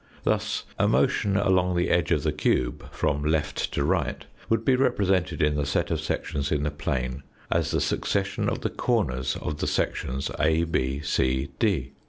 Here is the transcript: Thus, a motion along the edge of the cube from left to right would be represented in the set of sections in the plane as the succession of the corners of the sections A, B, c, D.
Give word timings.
Thus, 0.23 0.63
a 0.79 0.87
motion 0.87 1.37
along 1.37 1.75
the 1.75 1.91
edge 1.91 2.09
of 2.09 2.23
the 2.23 2.31
cube 2.31 2.91
from 2.91 3.21
left 3.23 3.71
to 3.73 3.83
right 3.83 4.25
would 4.49 4.65
be 4.65 4.75
represented 4.75 5.43
in 5.43 5.53
the 5.53 5.63
set 5.67 5.91
of 5.91 6.01
sections 6.01 6.51
in 6.51 6.63
the 6.63 6.71
plane 6.71 7.21
as 7.51 7.69
the 7.69 7.79
succession 7.81 8.49
of 8.49 8.61
the 8.61 8.71
corners 8.71 9.35
of 9.39 9.59
the 9.59 9.67
sections 9.67 10.31
A, 10.39 10.63
B, 10.63 11.01
c, 11.01 11.49
D. 11.59 11.91